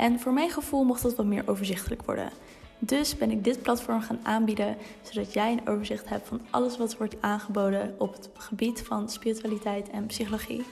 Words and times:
En 0.00 0.20
voor 0.20 0.32
mijn 0.32 0.50
gevoel 0.50 0.84
mocht 0.84 1.02
dat 1.02 1.14
wat 1.14 1.26
meer 1.26 1.48
overzichtelijk 1.48 2.02
worden. 2.02 2.30
Dus 2.78 3.16
ben 3.16 3.30
ik 3.30 3.44
dit 3.44 3.62
platform 3.62 4.00
gaan 4.00 4.18
aanbieden, 4.22 4.76
zodat 5.02 5.32
jij 5.32 5.52
een 5.52 5.68
overzicht 5.68 6.08
hebt 6.08 6.28
van 6.28 6.40
alles 6.50 6.76
wat 6.76 6.96
wordt 6.96 7.16
aangeboden 7.20 7.94
op 7.98 8.12
het 8.12 8.30
gebied 8.34 8.82
van 8.82 9.08
spiritualiteit 9.10 9.90
en 9.90 10.06
psychologie. 10.06 10.64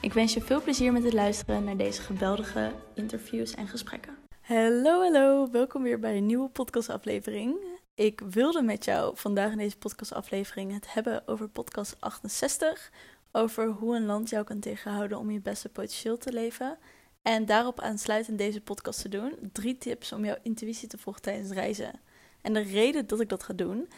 Ik 0.00 0.12
wens 0.12 0.34
je 0.34 0.40
veel 0.40 0.62
plezier 0.62 0.92
met 0.92 1.04
het 1.04 1.12
luisteren 1.12 1.64
naar 1.64 1.76
deze 1.76 2.02
geweldige 2.02 2.72
interviews 2.94 3.54
en 3.54 3.68
gesprekken. 3.68 4.16
Hallo, 4.40 5.02
hallo, 5.02 5.50
welkom 5.50 5.82
weer 5.82 5.98
bij 5.98 6.16
een 6.16 6.26
nieuwe 6.26 6.48
podcastaflevering. 6.48 7.56
Ik 7.94 8.20
wilde 8.30 8.62
met 8.62 8.84
jou 8.84 9.16
vandaag 9.16 9.52
in 9.52 9.58
deze 9.58 9.78
podcastaflevering 9.78 10.72
het 10.72 10.92
hebben 10.92 11.22
over 11.26 11.48
podcast 11.48 11.96
68, 11.98 12.90
over 13.32 13.68
hoe 13.68 13.96
een 13.96 14.06
land 14.06 14.30
jou 14.30 14.44
kan 14.44 14.60
tegenhouden 14.60 15.18
om 15.18 15.30
je 15.30 15.40
beste 15.40 15.68
potentieel 15.68 16.18
te 16.18 16.32
leven. 16.32 16.78
En 17.22 17.46
daarop 17.46 17.80
aansluitend 17.80 18.38
deze 18.38 18.60
podcast 18.60 19.02
te 19.02 19.08
doen. 19.08 19.50
Drie 19.52 19.78
tips 19.78 20.12
om 20.12 20.24
jouw 20.24 20.36
intuïtie 20.42 20.88
te 20.88 20.98
volgen 20.98 21.22
tijdens 21.22 21.50
reizen. 21.50 22.00
En 22.42 22.52
de 22.52 22.60
reden 22.60 23.06
dat 23.06 23.20
ik 23.20 23.28
dat 23.28 23.42
ga 23.42 23.52
doen, 23.52 23.88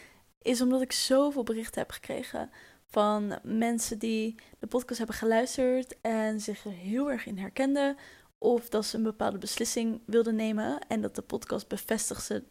is 0.42 0.60
omdat 0.60 0.82
ik 0.82 0.92
zoveel 0.92 1.42
berichten 1.42 1.80
heb 1.80 1.90
gekregen 1.90 2.50
van 2.86 3.38
mensen 3.42 3.98
die 3.98 4.34
de 4.58 4.66
podcast 4.66 4.98
hebben 4.98 5.16
geluisterd 5.16 6.00
en 6.00 6.40
zich 6.40 6.64
er 6.64 6.70
heel 6.70 7.10
erg 7.10 7.26
in 7.26 7.38
herkenden. 7.38 7.96
Of 8.38 8.68
dat 8.68 8.84
ze 8.84 8.96
een 8.96 9.02
bepaalde 9.02 9.38
beslissing 9.38 10.00
wilden 10.06 10.34
nemen 10.34 10.78
en 10.88 11.00
dat 11.00 11.14
de 11.14 11.22
podcast 11.22 11.68
bevestigde, 11.68 12.44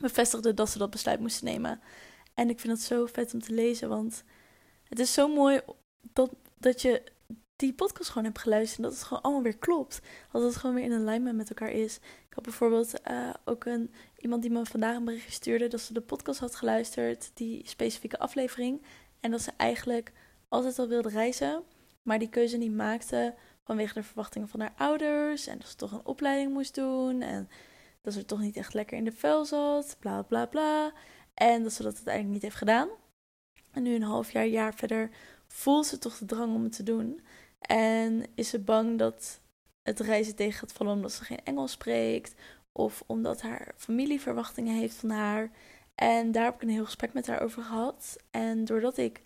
bevestigde 0.00 0.54
dat 0.54 0.70
ze 0.70 0.78
dat 0.78 0.90
besluit 0.90 1.20
moesten 1.20 1.44
nemen. 1.44 1.80
En 2.34 2.50
ik 2.50 2.60
vind 2.60 2.72
het 2.72 2.82
zo 2.82 3.06
vet 3.06 3.34
om 3.34 3.40
te 3.40 3.52
lezen, 3.52 3.88
want 3.88 4.24
het 4.88 4.98
is 4.98 5.12
zo 5.12 5.28
mooi 5.28 5.60
dat, 6.12 6.34
dat 6.58 6.82
je 6.82 7.02
die 7.62 7.74
podcast 7.74 8.08
gewoon 8.08 8.24
heb 8.24 8.38
geluisterd. 8.38 8.78
En 8.78 8.84
dat 8.84 8.92
het 8.92 9.02
gewoon 9.02 9.22
allemaal 9.22 9.42
weer 9.42 9.58
klopt. 9.58 10.00
Dat 10.32 10.42
het 10.42 10.56
gewoon 10.56 10.74
weer 10.74 10.84
in 10.84 10.92
alignment 10.92 11.36
met 11.36 11.48
elkaar 11.48 11.70
is. 11.70 11.96
Ik 11.96 12.34
had 12.34 12.44
bijvoorbeeld 12.44 12.94
uh, 13.10 13.30
ook 13.44 13.64
een, 13.64 13.90
iemand 14.16 14.42
die 14.42 14.50
me 14.50 14.66
vandaag 14.66 14.96
een 14.96 15.04
bericht 15.04 15.32
stuurde 15.32 15.68
dat 15.68 15.80
ze 15.80 15.92
de 15.92 16.00
podcast 16.00 16.40
had 16.40 16.54
geluisterd, 16.54 17.30
die 17.34 17.68
specifieke 17.68 18.18
aflevering. 18.18 18.82
En 19.20 19.30
dat 19.30 19.40
ze 19.40 19.50
eigenlijk 19.56 20.12
altijd 20.48 20.78
al 20.78 20.88
wilde 20.88 21.08
reizen, 21.08 21.62
maar 22.02 22.18
die 22.18 22.28
keuze 22.28 22.56
niet 22.56 22.74
maakte 22.74 23.34
vanwege 23.64 23.94
de 23.94 24.02
verwachtingen 24.02 24.48
van 24.48 24.60
haar 24.60 24.74
ouders. 24.76 25.46
En 25.46 25.58
dat 25.58 25.68
ze 25.68 25.76
toch 25.76 25.92
een 25.92 26.06
opleiding 26.06 26.52
moest 26.52 26.74
doen. 26.74 27.22
En 27.22 27.48
dat 28.02 28.12
ze 28.12 28.24
toch 28.24 28.40
niet 28.40 28.56
echt 28.56 28.74
lekker 28.74 28.96
in 28.96 29.04
de 29.04 29.12
vel 29.12 29.44
zat. 29.44 29.96
Bla 29.98 30.22
bla 30.22 30.46
bla. 30.46 30.92
En 31.34 31.62
dat 31.62 31.72
ze 31.72 31.82
dat 31.82 31.94
uiteindelijk 31.94 32.34
niet 32.34 32.42
heeft 32.42 32.56
gedaan. 32.56 32.88
En 33.70 33.82
nu 33.82 33.94
een 33.94 34.02
half 34.02 34.30
jaar, 34.30 34.46
jaar 34.46 34.74
verder 34.74 35.10
voelt 35.46 35.86
ze 35.86 35.98
toch 35.98 36.18
de 36.18 36.24
drang 36.24 36.54
om 36.54 36.62
het 36.62 36.76
te 36.76 36.82
doen. 36.82 37.20
En 37.62 38.24
is 38.34 38.48
ze 38.48 38.58
bang 38.58 38.98
dat 38.98 39.40
het 39.82 40.00
reizen 40.00 40.34
tegen 40.34 40.58
gaat 40.58 40.72
vallen 40.72 40.92
omdat 40.92 41.12
ze 41.12 41.24
geen 41.24 41.44
Engels 41.44 41.72
spreekt. 41.72 42.34
Of 42.72 43.02
omdat 43.06 43.42
haar 43.42 43.74
familie 43.76 44.20
verwachtingen 44.20 44.74
heeft 44.74 44.94
van 44.94 45.10
haar. 45.10 45.50
En 45.94 46.32
daar 46.32 46.44
heb 46.44 46.54
ik 46.54 46.62
een 46.62 46.68
heel 46.68 46.84
gesprek 46.84 47.12
met 47.12 47.26
haar 47.26 47.40
over 47.40 47.62
gehad. 47.62 48.16
En 48.30 48.64
doordat 48.64 48.96
ik 48.96 49.22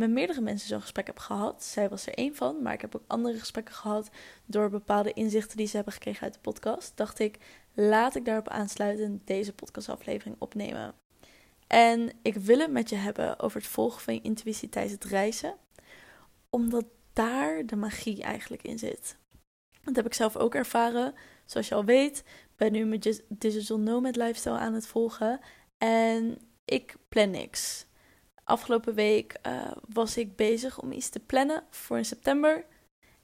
met 0.00 0.10
meerdere 0.10 0.40
mensen 0.40 0.68
zo'n 0.68 0.80
gesprek 0.80 1.06
heb 1.06 1.18
gehad, 1.18 1.64
zij 1.64 1.88
was 1.88 2.06
er 2.06 2.14
één 2.14 2.34
van, 2.34 2.62
maar 2.62 2.72
ik 2.72 2.80
heb 2.80 2.96
ook 2.96 3.04
andere 3.06 3.38
gesprekken 3.38 3.74
gehad 3.74 4.10
door 4.44 4.70
bepaalde 4.70 5.12
inzichten 5.12 5.56
die 5.56 5.66
ze 5.66 5.76
hebben 5.76 5.92
gekregen 5.92 6.22
uit 6.22 6.34
de 6.34 6.40
podcast, 6.40 6.92
dacht 6.94 7.18
ik, 7.18 7.38
laat 7.74 8.14
ik 8.14 8.24
daarop 8.24 8.48
aansluiten 8.48 9.22
deze 9.24 9.52
podcastaflevering 9.52 10.36
opnemen. 10.38 10.94
En 11.66 12.12
ik 12.22 12.34
wil 12.34 12.58
het 12.58 12.70
met 12.70 12.88
je 12.88 12.96
hebben 12.96 13.38
over 13.38 13.60
het 13.60 13.70
volgen 13.70 14.02
van 14.02 14.14
je 14.14 14.20
intuïtie 14.20 14.68
tijdens 14.68 14.94
het 14.94 15.04
reizen, 15.04 15.54
omdat 16.50 16.84
daar 17.12 17.66
de 17.66 17.76
magie 17.76 18.22
eigenlijk 18.22 18.62
in 18.62 18.78
zit. 18.78 19.18
Dat 19.82 19.96
heb 19.96 20.06
ik 20.06 20.14
zelf 20.14 20.36
ook 20.36 20.54
ervaren. 20.54 21.14
Zoals 21.44 21.68
je 21.68 21.74
al 21.74 21.84
weet, 21.84 22.24
ben 22.56 22.72
nu 22.72 22.84
mijn 22.84 23.02
digital 23.28 23.78
nomad 23.78 24.16
lifestyle 24.16 24.58
aan 24.58 24.74
het 24.74 24.86
volgen. 24.86 25.40
En 25.78 26.38
ik 26.64 26.96
plan 27.08 27.30
niks. 27.30 27.86
Afgelopen 28.44 28.94
week 28.94 29.38
uh, 29.46 29.72
was 29.88 30.16
ik 30.16 30.36
bezig 30.36 30.80
om 30.80 30.92
iets 30.92 31.08
te 31.08 31.20
plannen 31.20 31.64
voor 31.70 31.96
in 31.96 32.04
september. 32.04 32.64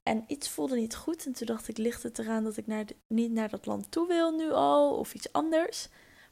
En 0.03 0.25
iets 0.27 0.49
voelde 0.49 0.77
niet 0.77 0.97
goed. 0.97 1.27
En 1.27 1.33
toen 1.33 1.47
dacht 1.47 1.69
ik, 1.69 1.77
ligt 1.77 2.03
het 2.03 2.19
eraan 2.19 2.45
dat 2.45 2.57
ik 2.57 2.67
naar 2.67 2.85
niet 3.07 3.33
naar 3.33 3.49
dat 3.49 3.67
land 3.67 3.91
toe 3.91 4.07
wil 4.07 4.31
nu 4.31 4.51
al? 4.51 4.99
Of 4.99 5.15
iets 5.15 5.33
anders? 5.33 5.89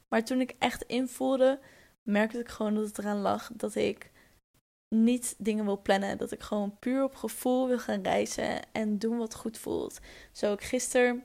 Maar 0.07 0.25
toen 0.25 0.41
ik 0.41 0.55
echt 0.59 0.81
invoelde, 0.81 1.59
merkte 2.03 2.39
ik 2.39 2.49
gewoon 2.49 2.73
dat 2.75 2.85
het 2.85 2.97
eraan 2.97 3.21
lag 3.21 3.49
dat 3.53 3.75
ik 3.75 4.11
niet 4.89 5.35
dingen 5.37 5.65
wil 5.65 5.81
plannen. 5.81 6.17
Dat 6.17 6.31
ik 6.31 6.41
gewoon 6.41 6.79
puur 6.79 7.03
op 7.03 7.15
gevoel 7.15 7.67
wil 7.67 7.79
gaan 7.79 8.03
reizen 8.03 8.71
en 8.71 8.97
doen 8.99 9.17
wat 9.17 9.35
goed 9.35 9.57
voelt. 9.57 9.99
Zo 10.31 10.51
ook 10.51 10.63
gisteren 10.63 11.23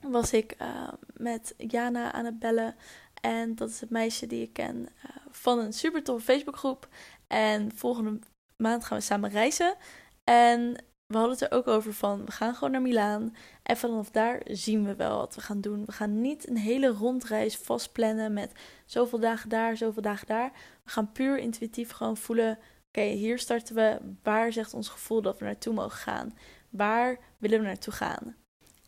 was 0.00 0.32
ik 0.32 0.54
uh, 0.62 0.88
met 1.14 1.54
Jana 1.56 2.12
aan 2.12 2.24
het 2.24 2.38
bellen. 2.38 2.74
En 3.20 3.54
dat 3.54 3.68
is 3.68 3.80
het 3.80 3.90
meisje 3.90 4.26
die 4.26 4.42
ik 4.42 4.52
ken 4.52 4.76
uh, 4.76 5.16
van 5.30 5.58
een 5.58 5.72
super 5.72 6.02
toffe 6.02 6.24
Facebookgroep. 6.24 6.88
En 7.26 7.72
volgende 7.74 8.18
maand 8.56 8.84
gaan 8.84 8.98
we 8.98 9.04
samen 9.04 9.30
reizen. 9.30 9.76
En 10.24 10.84
we 11.06 11.16
hadden 11.16 11.38
het 11.38 11.40
er 11.40 11.58
ook 11.58 11.66
over 11.66 11.92
van, 11.92 12.24
we 12.24 12.32
gaan 12.32 12.54
gewoon 12.54 12.70
naar 12.70 12.82
Milaan. 12.82 13.36
En 13.62 13.76
vanaf 13.76 14.10
daar 14.10 14.42
zien 14.44 14.84
we 14.84 14.94
wel 14.94 15.16
wat 15.16 15.34
we 15.34 15.40
gaan 15.40 15.60
doen. 15.60 15.84
We 15.84 15.92
gaan 15.92 16.20
niet 16.20 16.48
een 16.48 16.56
hele 16.56 16.88
rondreis 16.88 17.56
vastplannen 17.56 18.32
met 18.32 18.52
zoveel 18.86 19.18
dagen 19.18 19.48
daar, 19.48 19.76
zoveel 19.76 20.02
dagen 20.02 20.26
daar. 20.26 20.52
We 20.84 20.90
gaan 20.90 21.12
puur 21.12 21.38
intuïtief 21.38 21.90
gewoon 21.90 22.16
voelen 22.16 22.58
Oké, 22.96 23.08
hier 23.08 23.38
starten 23.38 23.74
we. 23.74 23.98
Waar 24.22 24.52
zegt 24.52 24.74
ons 24.74 24.88
gevoel 24.88 25.22
dat 25.22 25.38
we 25.38 25.44
naartoe 25.44 25.74
mogen 25.74 25.98
gaan? 25.98 26.38
Waar 26.70 27.18
willen 27.38 27.60
we 27.60 27.66
naartoe 27.66 27.92
gaan? 27.92 28.36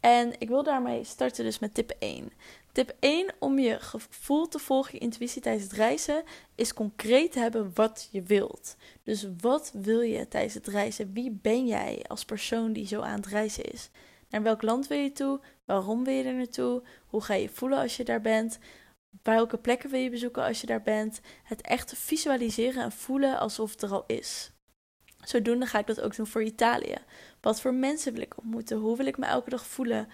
En 0.01 0.33
ik 0.39 0.49
wil 0.49 0.63
daarmee 0.63 1.05
starten 1.05 1.45
dus 1.45 1.59
met 1.59 1.75
tip 1.75 1.91
1. 1.99 2.33
Tip 2.73 2.97
1 3.01 3.35
om 3.39 3.59
je 3.59 3.81
gevoel 3.81 4.49
te 4.49 4.59
volgen, 4.59 4.95
je 4.95 4.99
intuïtie 4.99 5.43
tijdens 5.43 5.65
het 5.65 5.73
reizen, 5.73 6.23
is 6.55 6.75
concreet 6.75 7.35
hebben 7.35 7.71
wat 7.75 8.09
je 8.11 8.23
wilt. 8.23 8.77
Dus 9.03 9.29
wat 9.41 9.73
wil 9.75 10.01
je 10.01 10.29
tijdens 10.29 10.55
het 10.55 10.67
reizen? 10.67 11.13
Wie 11.13 11.39
ben 11.43 11.67
jij 11.67 12.05
als 12.07 12.25
persoon 12.25 12.73
die 12.73 12.87
zo 12.87 13.01
aan 13.01 13.17
het 13.17 13.27
reizen 13.27 13.65
is? 13.65 13.91
Naar 14.31 14.43
welk 14.43 14.63
land 14.63 14.87
wil 14.87 14.99
je 14.99 15.13
toe? 15.13 15.41
Waarom 15.65 16.05
wil 16.05 16.15
je 16.15 16.25
er 16.25 16.35
naartoe? 16.35 16.83
Hoe 17.07 17.23
ga 17.23 17.35
je 17.35 17.49
voelen 17.49 17.79
als 17.79 17.97
je 17.97 18.05
daar 18.05 18.21
bent? 18.21 18.59
Welke 19.23 19.59
plekken 19.59 19.91
wil 19.91 20.01
je 20.01 20.11
bezoeken 20.11 20.45
als 20.45 20.61
je 20.61 20.67
daar 20.67 20.83
bent? 20.83 21.21
Het 21.43 21.61
echt 21.61 21.93
visualiseren 21.97 22.83
en 22.83 22.93
voelen 22.93 23.39
alsof 23.39 23.71
het 23.71 23.83
er 23.83 23.93
al 23.93 24.05
is. 24.07 24.53
Zodoende 25.25 25.67
ga 25.67 25.79
ik 25.79 25.87
dat 25.87 26.01
ook 26.01 26.17
doen 26.17 26.27
voor 26.27 26.43
Italië. 26.43 26.97
Wat 27.41 27.61
voor 27.61 27.75
mensen 27.75 28.13
wil 28.13 28.23
ik 28.23 28.39
ontmoeten? 28.39 28.77
Hoe 28.77 28.97
wil 28.97 29.07
ik 29.07 29.19
me 29.19 29.27
elke 29.27 29.51
dag 29.51 29.67
voelen? 29.67 30.09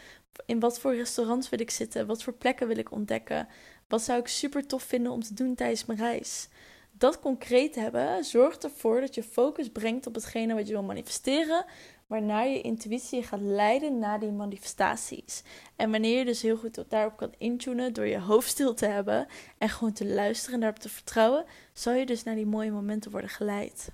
In 0.47 0.61
wat 0.61 0.81
voor 0.81 0.95
restaurants 0.95 1.49
wil 1.49 1.61
ik 1.61 1.71
zitten? 1.71 2.07
Wat 2.07 2.23
voor 2.23 2.33
plekken 2.33 2.67
wil 2.69 2.77
ik 2.77 2.91
ontdekken? 2.91 3.49
Wat 3.89 4.03
zou 4.03 4.19
ik 4.19 4.29
super 4.29 4.67
tof 4.67 4.83
vinden 4.83 5.13
om 5.13 5.23
te 5.23 5.35
doen 5.35 5.55
tijdens 5.55 5.85
mijn 5.85 5.99
reis? 5.99 6.49
Dat 6.93 7.21
concreet 7.21 7.75
hebben 7.75 8.25
zorgt 8.25 8.65
ervoor 8.65 9.01
dat 9.01 9.15
je 9.15 9.23
focus 9.23 9.69
brengt 9.69 10.07
op 10.07 10.15
hetgene 10.15 10.55
wat 10.55 10.67
je 10.67 10.73
wil 10.73 10.83
manifesteren, 10.83 11.65
waarna 12.07 12.43
je 12.43 12.61
intuïtie 12.61 13.23
gaat 13.23 13.41
leiden 13.41 13.99
naar 13.99 14.21
die 14.21 14.31
manifestaties. 14.31 15.43
En 15.77 15.91
wanneer 15.91 16.19
je 16.19 16.25
dus 16.25 16.43
heel 16.43 16.57
goed 16.57 16.85
daarop 16.89 17.17
kan 17.17 17.35
intunen 17.39 17.93
door 17.93 18.07
je 18.07 18.19
hoofd 18.19 18.49
stil 18.49 18.75
te 18.75 18.87
hebben 18.87 19.27
en 19.59 19.69
gewoon 19.69 19.93
te 19.93 20.07
luisteren 20.07 20.55
en 20.55 20.61
daarop 20.61 20.79
te 20.79 20.89
vertrouwen, 20.89 21.45
zal 21.73 21.93
je 21.93 22.07
dus 22.07 22.23
naar 22.23 22.35
die 22.35 22.47
mooie 22.47 22.71
momenten 22.71 23.11
worden 23.11 23.31
geleid. 23.31 23.89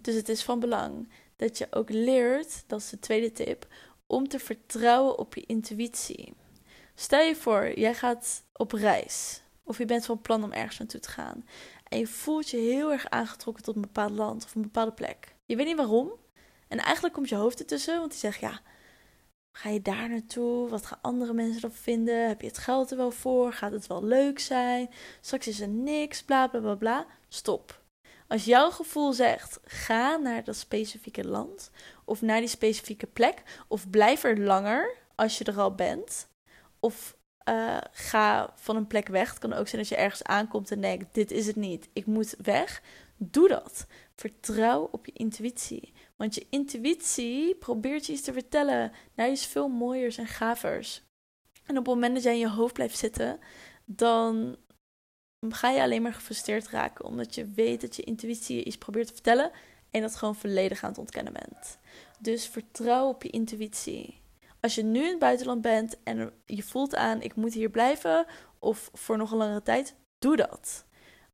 Dus 0.00 0.14
het 0.14 0.28
is 0.28 0.42
van 0.42 0.60
belang 0.60 1.08
dat 1.36 1.58
je 1.58 1.66
ook 1.70 1.90
leert, 1.90 2.64
dat 2.66 2.80
is 2.80 2.90
de 2.90 2.98
tweede 2.98 3.32
tip, 3.32 3.66
om 4.06 4.28
te 4.28 4.38
vertrouwen 4.38 5.18
op 5.18 5.34
je 5.34 5.44
intuïtie. 5.46 6.32
Stel 6.94 7.20
je 7.20 7.36
voor, 7.36 7.78
jij 7.78 7.94
gaat 7.94 8.44
op 8.52 8.72
reis. 8.72 9.42
Of 9.62 9.78
je 9.78 9.84
bent 9.84 10.06
van 10.06 10.20
plan 10.20 10.44
om 10.44 10.52
ergens 10.52 10.78
naartoe 10.78 11.00
te 11.00 11.10
gaan. 11.10 11.44
En 11.88 11.98
je 11.98 12.06
voelt 12.06 12.50
je 12.50 12.56
heel 12.56 12.92
erg 12.92 13.10
aangetrokken 13.10 13.64
tot 13.64 13.74
een 13.74 13.80
bepaald 13.80 14.10
land 14.10 14.44
of 14.44 14.54
een 14.54 14.62
bepaalde 14.62 14.92
plek. 14.92 15.34
Je 15.46 15.56
weet 15.56 15.66
niet 15.66 15.76
waarom. 15.76 16.12
En 16.70 16.78
eigenlijk 16.78 17.14
komt 17.14 17.28
je 17.28 17.34
hoofd 17.34 17.58
ertussen, 17.58 17.98
want 17.98 18.10
die 18.10 18.20
zegt 18.20 18.40
ja, 18.40 18.60
ga 19.56 19.68
je 19.68 19.82
daar 19.82 20.08
naartoe? 20.08 20.68
Wat 20.68 20.86
gaan 20.86 20.98
andere 21.02 21.32
mensen 21.32 21.58
erop 21.58 21.76
vinden? 21.76 22.28
Heb 22.28 22.40
je 22.40 22.46
het 22.46 22.58
geld 22.58 22.90
er 22.90 22.96
wel 22.96 23.10
voor? 23.10 23.52
Gaat 23.52 23.72
het 23.72 23.86
wel 23.86 24.04
leuk 24.04 24.38
zijn? 24.38 24.90
Straks 25.20 25.46
is 25.46 25.60
er 25.60 25.68
niks, 25.68 26.22
bla 26.22 26.48
bla 26.48 26.60
bla 26.60 26.74
bla. 26.74 27.06
Stop. 27.28 27.82
Als 28.28 28.44
jouw 28.44 28.70
gevoel 28.70 29.12
zegt, 29.12 29.60
ga 29.64 30.16
naar 30.16 30.44
dat 30.44 30.56
specifieke 30.56 31.24
land 31.24 31.70
of 32.04 32.22
naar 32.22 32.40
die 32.40 32.48
specifieke 32.48 33.06
plek 33.06 33.42
of 33.68 33.90
blijf 33.90 34.24
er 34.24 34.40
langer 34.40 34.96
als 35.14 35.38
je 35.38 35.44
er 35.44 35.60
al 35.60 35.74
bent, 35.74 36.28
Of 36.80 37.16
uh, 37.48 37.78
ga 37.92 38.52
van 38.54 38.76
een 38.76 38.86
plek 38.86 39.08
weg. 39.08 39.30
Het 39.30 39.38
kan 39.38 39.52
ook 39.52 39.68
zijn 39.68 39.80
dat 39.82 39.90
je 39.90 39.96
ergens 39.96 40.22
aankomt 40.22 40.70
en 40.70 40.80
denkt: 40.80 41.14
dit 41.14 41.30
is 41.30 41.46
het 41.46 41.56
niet, 41.56 41.88
ik 41.92 42.06
moet 42.06 42.34
weg. 42.42 42.82
Doe 43.22 43.48
dat. 43.48 43.86
Vertrouw 44.14 44.88
op 44.92 45.06
je 45.06 45.12
intuïtie. 45.12 45.92
Want 46.16 46.34
je 46.34 46.46
intuïtie 46.50 47.54
probeert 47.54 48.06
je 48.06 48.12
iets 48.12 48.22
te 48.22 48.32
vertellen 48.32 48.92
naar 49.14 49.30
iets 49.30 49.46
veel 49.46 49.68
mooiers 49.68 50.18
en 50.18 50.26
gavers. 50.26 51.02
En 51.64 51.78
op 51.78 51.86
het 51.86 51.94
moment 51.94 52.14
dat 52.14 52.22
jij 52.22 52.32
in 52.32 52.38
je 52.38 52.48
hoofd 52.48 52.74
blijft 52.74 52.98
zitten, 52.98 53.38
dan 53.84 54.56
ga 55.48 55.70
je 55.70 55.82
alleen 55.82 56.02
maar 56.02 56.14
gefrustreerd 56.14 56.68
raken. 56.68 57.04
Omdat 57.04 57.34
je 57.34 57.50
weet 57.50 57.80
dat 57.80 57.96
je 57.96 58.02
intuïtie 58.02 58.56
je 58.56 58.64
iets 58.64 58.78
probeert 58.78 59.06
te 59.06 59.12
vertellen 59.12 59.50
en 59.90 60.00
dat 60.00 60.16
gewoon 60.16 60.36
volledig 60.36 60.82
aan 60.82 60.90
het 60.90 60.98
ontkennen 60.98 61.32
bent. 61.32 61.78
Dus 62.18 62.46
vertrouw 62.46 63.08
op 63.08 63.22
je 63.22 63.30
intuïtie. 63.30 64.20
Als 64.60 64.74
je 64.74 64.82
nu 64.82 65.02
in 65.02 65.10
het 65.10 65.18
buitenland 65.18 65.60
bent 65.60 65.96
en 66.02 66.32
je 66.44 66.62
voelt 66.62 66.94
aan, 66.94 67.22
ik 67.22 67.34
moet 67.34 67.54
hier 67.54 67.70
blijven 67.70 68.26
of 68.58 68.90
voor 68.92 69.16
nog 69.16 69.30
een 69.30 69.38
langere 69.38 69.62
tijd, 69.62 69.94
doe 70.18 70.36
dat. 70.36 70.84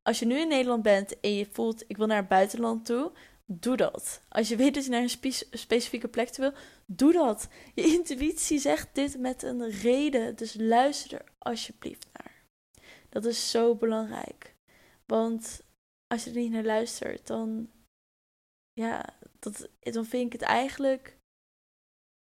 Als 0.07 0.19
je 0.19 0.25
nu 0.25 0.39
in 0.39 0.47
Nederland 0.47 0.83
bent 0.83 1.19
en 1.19 1.35
je 1.35 1.47
voelt, 1.51 1.83
ik 1.87 1.97
wil 1.97 2.05
naar 2.05 2.17
het 2.17 2.27
buitenland 2.27 2.85
toe, 2.85 3.11
doe 3.45 3.75
dat. 3.75 4.21
Als 4.29 4.47
je 4.47 4.55
weet 4.55 4.73
dat 4.73 4.83
je 4.83 4.89
naar 4.89 5.01
een 5.01 5.33
specifieke 5.51 6.07
plek 6.07 6.29
toe 6.29 6.43
wil, 6.49 6.61
doe 6.85 7.13
dat. 7.13 7.47
Je 7.73 7.81
intuïtie 7.97 8.59
zegt 8.59 8.95
dit 8.95 9.19
met 9.19 9.43
een 9.43 9.69
reden, 9.69 10.35
dus 10.35 10.55
luister 10.59 11.19
er 11.19 11.31
alsjeblieft 11.37 12.07
naar. 12.13 12.43
Dat 13.09 13.25
is 13.25 13.51
zo 13.51 13.75
belangrijk. 13.75 14.55
Want 15.05 15.61
als 16.07 16.23
je 16.23 16.29
er 16.29 16.35
niet 16.35 16.51
naar 16.51 16.63
luistert, 16.63 17.27
dan, 17.27 17.69
ja, 18.73 19.17
dat, 19.39 19.69
dan 19.79 20.05
vind 20.05 20.25
ik 20.25 20.39
het 20.39 20.49
eigenlijk 20.49 21.17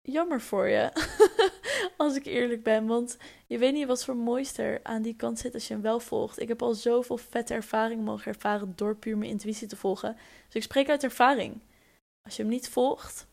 jammer 0.02 0.42
voor 0.42 0.68
je. 0.68 0.92
als 2.06 2.16
ik 2.16 2.26
eerlijk 2.26 2.64
ben. 2.64 2.86
Want 2.86 3.18
je 3.48 3.58
weet 3.58 3.74
niet 3.74 3.88
wat 3.88 4.06
voor 4.06 4.16
mooister 4.16 4.80
aan 4.84 5.02
die 5.02 5.16
kant 5.16 5.40
zit 5.40 5.54
als 5.54 5.68
je 5.68 5.74
hem 5.74 5.82
wel 5.82 6.00
volgt. 6.00 6.40
Ik 6.40 6.48
heb 6.48 6.62
al 6.62 6.74
zoveel 6.74 7.18
vette 7.18 7.54
ervaringen 7.54 8.04
mogen 8.04 8.34
ervaren 8.34 8.74
door 8.76 8.96
puur 8.96 9.18
mijn 9.18 9.32
intuïtie 9.32 9.68
te 9.68 9.76
volgen. 9.76 10.18
Dus 10.46 10.56
ik 10.56 10.64
spreek 10.64 10.90
uit 10.90 11.04
ervaring. 11.04 11.62
Als 12.22 12.36
je 12.36 12.42
hem 12.42 12.52
niet 12.52 12.70
volgt, 12.70 13.28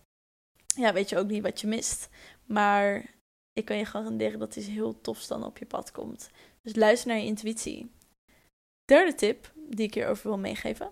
ja, 0.77 0.93
weet 0.93 1.09
je 1.09 1.19
ook 1.19 1.29
niet 1.29 1.43
wat 1.43 1.61
je 1.61 1.67
mist. 1.67 2.09
Maar 2.45 3.15
ik 3.53 3.65
kan 3.65 3.77
je 3.77 3.85
garanderen 3.85 4.39
dat 4.39 4.57
iets 4.57 4.67
heel 4.67 5.01
tofs 5.01 5.27
dan 5.27 5.45
op 5.45 5.59
je 5.59 5.67
pad 5.67 5.91
komt. 5.91 6.31
Dus 6.63 6.75
luister 6.75 7.09
naar 7.09 7.19
je 7.19 7.25
intuïtie. 7.25 7.91
Derde 8.85 9.15
tip 9.15 9.53
die 9.55 9.87
ik 9.87 9.95
hierover 9.95 10.29
wil 10.29 10.39
meegeven 10.39 10.91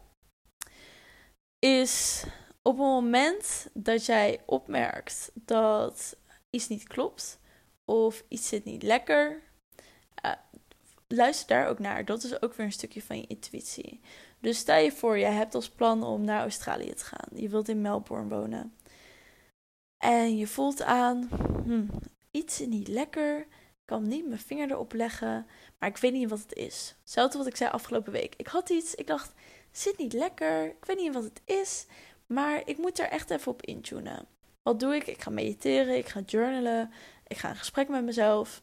is 1.58 2.25
op 2.62 2.73
het 2.73 2.87
moment 2.87 3.69
dat 3.73 4.06
jij 4.06 4.40
opmerkt 4.46 5.31
dat 5.34 6.17
iets 6.50 6.69
niet 6.69 6.87
klopt 6.87 7.38
of 7.86 8.24
iets 8.28 8.48
zit 8.48 8.64
niet 8.64 8.82
lekker, 8.82 9.42
uh, 10.24 10.32
luister 11.08 11.56
daar 11.56 11.68
ook 11.68 11.78
naar. 11.78 12.04
Dat 12.04 12.22
is 12.22 12.42
ook 12.42 12.54
weer 12.54 12.66
een 12.66 12.72
stukje 12.72 13.02
van 13.02 13.16
je 13.16 13.26
intuïtie. 13.26 14.00
Dus 14.40 14.58
stel 14.58 14.78
je 14.78 14.92
voor, 14.92 15.18
je 15.18 15.24
hebt 15.24 15.54
als 15.54 15.68
plan 15.68 16.02
om 16.02 16.24
naar 16.24 16.40
Australië 16.40 16.94
te 16.94 17.04
gaan. 17.04 17.28
Je 17.40 17.48
wilt 17.48 17.68
in 17.68 17.80
Melbourne 17.80 18.28
wonen. 18.28 18.76
En 19.98 20.36
je 20.36 20.46
voelt 20.46 20.82
aan, 20.82 21.28
hm, 21.64 21.86
iets 22.30 22.60
is 22.60 22.66
niet 22.66 22.88
lekker. 22.88 23.38
Ik 23.40 23.92
kan 23.92 24.08
niet 24.08 24.26
mijn 24.28 24.40
vinger 24.40 24.70
erop 24.70 24.92
leggen, 24.92 25.46
maar 25.78 25.88
ik 25.88 25.96
weet 25.96 26.12
niet 26.12 26.30
wat 26.30 26.40
het 26.40 26.52
is. 26.52 26.96
Hetzelfde 27.00 27.38
wat 27.38 27.46
ik 27.46 27.56
zei 27.56 27.70
afgelopen 27.70 28.12
week. 28.12 28.34
Ik 28.36 28.46
had 28.46 28.70
iets, 28.70 28.94
ik 28.94 29.06
dacht, 29.06 29.32
zit 29.70 29.98
niet 29.98 30.12
lekker. 30.12 30.64
Ik 30.66 30.84
weet 30.84 30.96
niet 30.96 31.14
wat 31.14 31.24
het 31.24 31.40
is, 31.44 31.86
maar 32.26 32.62
ik 32.64 32.78
moet 32.78 32.98
er 32.98 33.08
echt 33.08 33.30
even 33.30 33.52
op 33.52 33.62
intunen. 33.62 34.26
Wat 34.66 34.80
doe 34.80 34.94
ik? 34.94 35.06
Ik 35.06 35.22
ga 35.22 35.30
mediteren, 35.30 35.96
ik 35.96 36.08
ga 36.08 36.20
journalen, 36.20 36.90
ik 37.26 37.36
ga 37.36 37.50
een 37.50 37.56
gesprek 37.56 37.88
met 37.88 38.04
mezelf. 38.04 38.62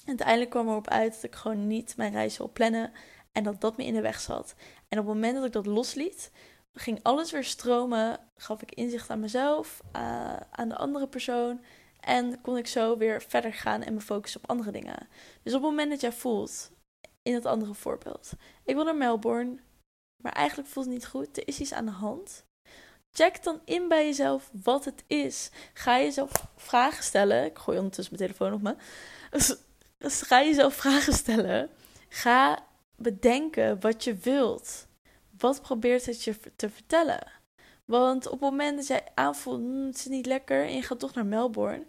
En 0.00 0.08
uiteindelijk 0.08 0.50
kwam 0.50 0.68
erop 0.68 0.88
uit 0.88 1.12
dat 1.12 1.22
ik 1.22 1.34
gewoon 1.34 1.66
niet 1.66 1.96
mijn 1.96 2.12
reis 2.12 2.38
wil 2.38 2.50
plannen 2.52 2.92
en 3.32 3.44
dat 3.44 3.60
dat 3.60 3.76
me 3.76 3.84
in 3.84 3.94
de 3.94 4.00
weg 4.00 4.20
zat. 4.20 4.54
En 4.88 4.98
op 4.98 5.06
het 5.06 5.14
moment 5.14 5.34
dat 5.34 5.44
ik 5.44 5.52
dat 5.52 5.66
losliet, 5.66 6.30
ging 6.72 6.98
alles 7.02 7.30
weer 7.30 7.44
stromen. 7.44 8.20
Gaf 8.36 8.62
ik 8.62 8.72
inzicht 8.74 9.10
aan 9.10 9.20
mezelf, 9.20 9.80
uh, 9.96 10.36
aan 10.36 10.68
de 10.68 10.76
andere 10.76 11.08
persoon. 11.08 11.64
En 12.00 12.40
kon 12.40 12.56
ik 12.56 12.66
zo 12.66 12.96
weer 12.96 13.22
verder 13.22 13.52
gaan 13.52 13.82
en 13.82 13.94
me 13.94 14.00
focussen 14.00 14.42
op 14.42 14.50
andere 14.50 14.70
dingen. 14.70 15.08
Dus 15.42 15.54
op 15.54 15.62
het 15.62 15.70
moment 15.70 15.90
dat 15.90 16.00
jij 16.00 16.12
voelt, 16.12 16.70
in 17.22 17.34
het 17.34 17.46
andere 17.46 17.74
voorbeeld, 17.74 18.32
ik 18.64 18.74
wil 18.74 18.84
naar 18.84 18.96
Melbourne, 18.96 19.58
maar 20.22 20.32
eigenlijk 20.32 20.68
voelt 20.68 20.86
het 20.86 20.94
niet 20.94 21.06
goed, 21.06 21.36
er 21.36 21.48
is 21.48 21.60
iets 21.60 21.72
aan 21.72 21.86
de 21.86 21.90
hand. 21.90 22.48
Check 23.12 23.42
dan 23.42 23.60
in 23.64 23.88
bij 23.88 24.04
jezelf 24.04 24.50
wat 24.62 24.84
het 24.84 25.04
is. 25.06 25.50
Ga 25.74 25.98
jezelf 25.98 26.30
vragen 26.56 27.04
stellen. 27.04 27.44
Ik 27.44 27.58
gooi 27.58 27.78
ondertussen 27.78 28.16
mijn 28.16 28.30
telefoon 28.30 28.52
op 28.52 28.62
me. 28.62 28.74
Dus, 29.98 30.22
ga 30.22 30.42
jezelf 30.42 30.74
vragen 30.74 31.12
stellen. 31.12 31.70
Ga 32.08 32.66
bedenken 32.96 33.80
wat 33.80 34.04
je 34.04 34.14
wilt. 34.14 34.86
Wat 35.38 35.62
probeert 35.62 36.06
het 36.06 36.24
je 36.24 36.36
te 36.56 36.70
vertellen? 36.70 37.38
Want 37.84 38.26
op 38.26 38.32
het 38.32 38.40
moment 38.40 38.76
dat 38.76 38.86
jij 38.86 39.04
aanvoelt, 39.14 39.60
hm, 39.60 39.86
het 39.86 39.96
is 39.96 40.06
niet 40.06 40.26
lekker 40.26 40.64
en 40.64 40.74
je 40.74 40.82
gaat 40.82 40.98
toch 40.98 41.14
naar 41.14 41.26
Melbourne, 41.26 41.86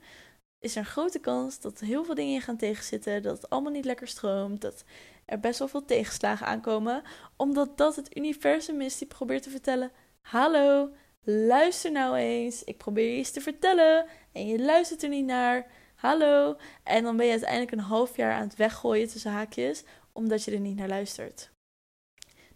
is 0.59 0.75
er 0.75 0.77
een 0.77 0.85
grote 0.85 1.19
kans 1.19 1.59
dat 1.59 1.79
heel 1.79 2.03
veel 2.03 2.15
dingen 2.15 2.33
je 2.33 2.41
gaan 2.41 2.57
tegenzitten, 2.57 3.21
dat 3.21 3.35
het 3.41 3.49
allemaal 3.49 3.71
niet 3.71 3.85
lekker 3.85 4.07
stroomt, 4.07 4.61
dat 4.61 4.83
er 5.25 5.39
best 5.39 5.59
wel 5.59 5.67
veel 5.67 5.85
tegenslagen 5.85 6.45
aankomen, 6.47 7.03
omdat 7.35 7.77
dat 7.77 7.95
het 7.95 8.17
universum 8.17 8.81
is 8.81 8.97
die 8.97 9.07
probeert 9.07 9.43
te 9.43 9.49
vertellen: 9.49 9.91
hallo, 10.21 10.89
luister 11.23 11.91
nou 11.91 12.15
eens, 12.15 12.63
ik 12.63 12.77
probeer 12.77 13.11
je 13.11 13.17
iets 13.17 13.31
te 13.31 13.41
vertellen 13.41 14.05
en 14.31 14.47
je 14.47 14.59
luistert 14.59 15.03
er 15.03 15.09
niet 15.09 15.25
naar. 15.25 15.71
Hallo. 15.95 16.57
En 16.83 17.03
dan 17.03 17.17
ben 17.17 17.25
je 17.25 17.31
uiteindelijk 17.31 17.71
een 17.71 17.79
half 17.79 18.15
jaar 18.17 18.33
aan 18.33 18.47
het 18.47 18.55
weggooien 18.55 19.07
tussen 19.07 19.31
haakjes, 19.31 19.83
omdat 20.11 20.43
je 20.43 20.51
er 20.51 20.59
niet 20.59 20.75
naar 20.77 20.87
luistert. 20.87 21.51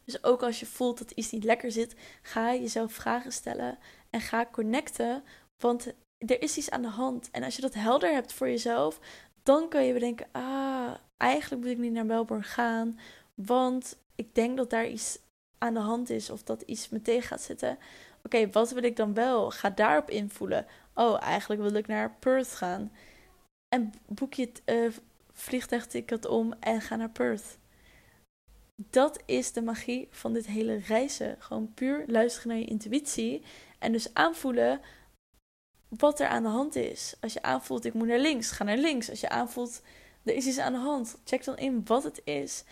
Dus 0.04 0.24
ook 0.24 0.44
als 0.44 0.60
je 0.60 0.66
voelt 0.66 0.98
dat 0.98 1.12
iets 1.12 1.32
niet 1.32 1.44
lekker 1.44 1.72
zit, 1.72 1.96
ga 2.22 2.54
jezelf 2.54 2.94
vragen 2.94 3.32
stellen 3.32 3.78
en 4.10 4.22
ga 4.22 4.48
connecten. 4.52 5.24
Want 5.58 5.94
er 6.18 6.42
is 6.42 6.58
iets 6.58 6.70
aan 6.70 6.82
de 6.82 6.88
hand. 6.88 7.32
En 7.32 7.44
als 7.44 7.56
je 7.56 7.62
dat 7.62 7.74
helder 7.74 8.14
hebt 8.14 8.34
voor 8.34 8.48
jezelf, 8.48 9.00
dan 9.44 9.70
kan 9.70 9.86
je 9.86 9.94
bedenken: 9.94 10.28
ah, 10.32 10.94
eigenlijk 11.18 11.62
moet 11.62 11.72
ik 11.72 11.78
niet 11.78 11.92
naar 11.92 12.06
Melbourne 12.06 12.46
gaan. 12.46 13.00
Want 13.34 13.98
ik 14.16 14.36
denk 14.36 14.58
dat 14.58 14.70
daar 14.70 14.88
iets 14.88 15.20
aan 15.58 15.74
de 15.74 15.80
hand 15.80 16.10
is 16.10 16.30
of 16.30 16.44
dat 16.44 16.62
iets 16.62 16.90
me 16.90 17.02
tegen 17.02 17.28
gaat 17.28 17.42
zitten. 17.42 17.78
Oké, 18.26 18.50
wat 18.50 18.72
wil 18.72 18.84
ik 18.84 18.96
dan 18.96 19.14
wel? 19.14 19.52
Ga 19.52 19.70
daarop 19.70 20.10
invoelen. 20.10 20.66
Oh, 20.94 21.22
eigenlijk 21.22 21.62
wil 21.62 21.74
ik 21.74 21.88
naar 21.88 22.16
Perth 22.20 22.52
gaan. 22.52 22.92
En 23.76 23.94
boek 24.06 24.34
je 24.34 24.46
het 24.46 24.62
uh, 24.66 24.92
vliegtuigticket 25.34 26.26
om 26.26 26.54
en 26.60 26.82
ga 26.82 26.96
naar 26.96 27.10
Perth. 27.10 27.58
Dat 28.76 29.22
is 29.26 29.52
de 29.52 29.62
magie 29.62 30.08
van 30.12 30.34
dit 30.34 30.46
hele 30.46 30.76
reizen. 30.76 31.36
Gewoon 31.40 31.74
puur 31.74 32.04
luisteren 32.08 32.48
naar 32.48 32.58
je 32.58 32.66
intuïtie. 32.66 33.44
En 33.80 33.92
dus 33.92 34.14
aanvoelen 34.14 34.82
wat 35.90 36.20
er 36.20 36.28
aan 36.28 36.44
de 36.44 36.50
hand 36.50 36.76
is. 36.76 37.16
Als 37.20 37.34
je 37.34 37.42
aanvoelt, 37.42 37.86
ik 37.86 37.94
moet 37.94 38.08
naar 38.08 38.20
links, 38.20 38.52
ga 38.52 38.64
naar 38.64 38.78
links. 38.78 39.10
Als 39.10 39.20
je 39.20 39.30
aanvoelt, 39.30 39.82
er 40.24 40.36
is 40.36 40.46
iets 40.46 40.60
aan 40.60 40.74
de 40.74 40.80
hand, 40.80 41.18
check 41.24 41.44
dan 41.44 41.58
in 41.58 41.86
wat 41.86 42.04
het 42.04 42.22
is. 42.24 42.64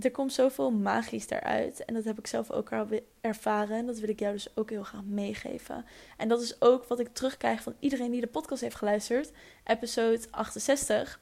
Er 0.00 0.10
komt 0.10 0.32
zoveel 0.32 0.70
magisch 0.70 1.26
daaruit. 1.26 1.84
En 1.84 1.94
dat 1.94 2.04
heb 2.04 2.18
ik 2.18 2.26
zelf 2.26 2.50
ook 2.50 2.72
al 2.72 2.86
ervaren. 3.20 3.76
En 3.76 3.86
dat 3.86 3.98
wil 3.98 4.08
ik 4.08 4.20
jou 4.20 4.32
dus 4.32 4.56
ook 4.56 4.70
heel 4.70 4.82
graag 4.82 5.04
meegeven. 5.04 5.84
En 6.16 6.28
dat 6.28 6.42
is 6.42 6.60
ook 6.60 6.84
wat 6.84 7.00
ik 7.00 7.08
terugkrijg 7.08 7.62
van 7.62 7.74
iedereen 7.78 8.10
die 8.10 8.20
de 8.20 8.26
podcast 8.26 8.60
heeft 8.60 8.76
geluisterd. 8.76 9.30
Episode 9.64 10.20
68 10.30 11.20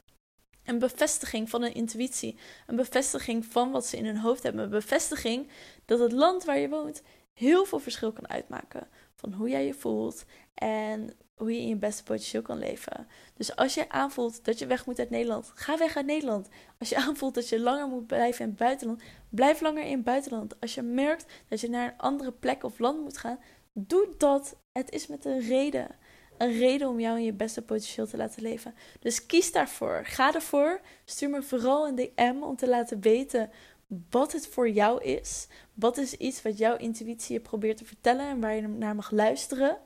een 0.68 0.78
bevestiging 0.78 1.50
van 1.50 1.62
een 1.62 1.74
intuïtie. 1.74 2.38
Een 2.66 2.76
bevestiging 2.76 3.44
van 3.44 3.70
wat 3.70 3.86
ze 3.86 3.96
in 3.96 4.04
hun 4.04 4.18
hoofd 4.18 4.42
hebben. 4.42 4.62
Een 4.62 4.70
bevestiging 4.70 5.48
dat 5.84 5.98
het 5.98 6.12
land 6.12 6.44
waar 6.44 6.58
je 6.58 6.68
woont 6.68 7.02
heel 7.34 7.64
veel 7.64 7.78
verschil 7.78 8.12
kan 8.12 8.28
uitmaken. 8.28 8.88
Van 9.14 9.32
hoe 9.32 9.48
jij 9.48 9.66
je 9.66 9.74
voelt 9.74 10.24
en 10.54 11.10
hoe 11.38 11.52
je 11.54 11.60
in 11.60 11.68
je 11.68 11.76
beste 11.76 12.02
potentieel 12.02 12.42
kan 12.42 12.58
leven. 12.58 13.06
Dus 13.34 13.56
als 13.56 13.74
je 13.74 13.88
aanvoelt 13.88 14.44
dat 14.44 14.58
je 14.58 14.66
weg 14.66 14.86
moet 14.86 14.98
uit 14.98 15.10
Nederland, 15.10 15.52
ga 15.54 15.78
weg 15.78 15.96
uit 15.96 16.06
Nederland. 16.06 16.48
Als 16.78 16.88
je 16.88 16.96
aanvoelt 17.06 17.34
dat 17.34 17.48
je 17.48 17.60
langer 17.60 17.88
moet 17.88 18.06
blijven 18.06 18.44
in 18.44 18.50
het 18.50 18.58
buitenland, 18.58 19.02
blijf 19.28 19.60
langer 19.60 19.84
in 19.84 19.92
het 19.92 20.04
buitenland. 20.04 20.60
Als 20.60 20.74
je 20.74 20.82
merkt 20.82 21.26
dat 21.48 21.60
je 21.60 21.68
naar 21.68 21.86
een 21.92 21.98
andere 21.98 22.32
plek 22.32 22.64
of 22.64 22.78
land 22.78 23.00
moet 23.02 23.18
gaan, 23.18 23.38
doe 23.72 24.14
dat. 24.18 24.56
Het 24.72 24.90
is 24.90 25.06
met 25.06 25.24
een 25.24 25.40
reden 25.40 25.88
een 26.38 26.58
reden 26.58 26.88
om 26.88 27.00
jou 27.00 27.18
in 27.18 27.24
je 27.24 27.32
beste 27.32 27.62
potentieel 27.62 28.06
te 28.06 28.16
laten 28.16 28.42
leven. 28.42 28.74
Dus 29.00 29.26
kies 29.26 29.52
daarvoor. 29.52 30.00
Ga 30.04 30.34
ervoor. 30.34 30.80
Stuur 31.04 31.30
me 31.30 31.42
vooral 31.42 31.88
een 31.88 31.94
DM 31.94 32.42
om 32.42 32.56
te 32.56 32.68
laten 32.68 33.00
weten 33.00 33.50
wat 34.10 34.32
het 34.32 34.46
voor 34.46 34.68
jou 34.68 35.02
is. 35.02 35.46
Wat 35.74 35.96
is 35.96 36.14
iets 36.14 36.42
wat 36.42 36.58
jouw 36.58 36.76
intuïtie 36.76 37.34
je 37.34 37.40
probeert 37.40 37.76
te 37.76 37.84
vertellen 37.84 38.28
en 38.28 38.40
waar 38.40 38.54
je 38.54 38.68
naar 38.68 38.94
mag 38.94 39.10
luisteren. 39.10 39.78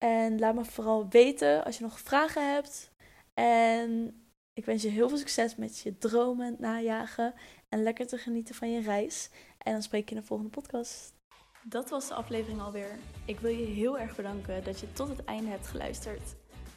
En 0.00 0.38
laat 0.38 0.54
me 0.54 0.64
vooral 0.64 1.08
weten 1.08 1.64
als 1.64 1.78
je 1.78 1.82
nog 1.84 2.00
vragen 2.00 2.52
hebt. 2.52 2.90
En 3.34 4.20
ik 4.52 4.64
wens 4.64 4.82
je 4.82 4.88
heel 4.88 5.08
veel 5.08 5.18
succes 5.18 5.56
met 5.56 5.78
je 5.78 5.98
dromen 5.98 6.56
najagen. 6.58 7.34
En 7.68 7.82
lekker 7.82 8.06
te 8.06 8.18
genieten 8.18 8.54
van 8.54 8.72
je 8.72 8.80
reis. 8.80 9.30
En 9.58 9.72
dan 9.72 9.82
spreek 9.82 10.08
je 10.08 10.14
in 10.14 10.20
de 10.20 10.26
volgende 10.26 10.50
podcast. 10.50 11.14
Dat 11.62 11.90
was 11.90 12.08
de 12.08 12.14
aflevering 12.14 12.60
alweer. 12.60 12.98
Ik 13.24 13.40
wil 13.40 13.50
je 13.50 13.64
heel 13.64 13.98
erg 13.98 14.16
bedanken 14.16 14.64
dat 14.64 14.80
je 14.80 14.92
tot 14.92 15.08
het 15.08 15.24
einde 15.24 15.50
hebt 15.50 15.66
geluisterd. 15.66 16.34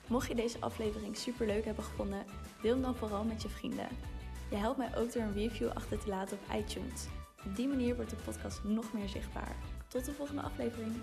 Mocht 0.08 0.28
je 0.28 0.36
deze 0.36 0.60
aflevering 0.60 1.18
super 1.18 1.46
leuk 1.46 1.66
hebben 1.66 1.84
gevonden, 1.84 2.26
deel 2.62 2.74
hem 2.74 2.82
dan 2.82 2.96
vooral 2.96 3.24
met 3.24 3.42
je 3.42 3.50
vrienden. 3.50 3.88
Je 4.50 4.56
helpt 4.56 4.78
mij 4.78 4.98
ook 4.98 5.14
door 5.14 5.22
een 5.22 5.34
review 5.34 5.70
achter 5.70 6.00
te 6.00 6.08
laten 6.08 6.38
op 6.38 6.56
iTunes. 6.56 7.06
Op 7.46 7.56
die 7.56 7.68
manier 7.68 7.96
wordt 7.96 8.12
de 8.12 8.18
podcast 8.26 8.64
nog 8.64 8.94
meer 8.94 9.10
zichtbaar. 9.10 9.56
Tot 9.88 10.06
de 10.06 10.14
volgende 10.14 10.42
aflevering. 10.42 10.94